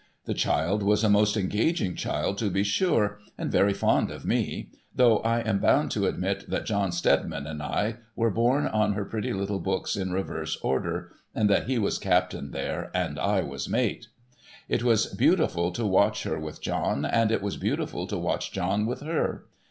[0.25, 4.71] The child was a most engaging child, to be sure, and very fond of me:
[4.95, 9.05] though I am bound to admit that John Steadiman and I were borne on her
[9.05, 13.69] pretty little books in reverse order, and that he was captain there, and I was
[13.69, 14.07] mate.
[14.67, 18.87] It was beautiful to watch her with John, and it was beautiful to watch John
[18.87, 19.45] with her.